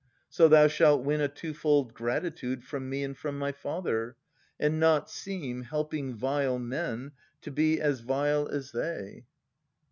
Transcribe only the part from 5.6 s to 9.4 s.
Helping vile men, to be as vile as they.